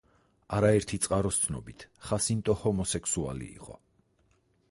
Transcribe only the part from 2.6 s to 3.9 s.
ჰომოსექსუალი იყო.